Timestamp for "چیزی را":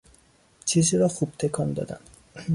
0.65-1.07